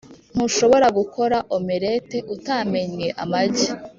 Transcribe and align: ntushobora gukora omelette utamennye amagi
ntushobora 0.33 0.87
gukora 0.97 1.37
omelette 1.57 2.17
utamennye 2.35 3.07
amagi 3.23 3.67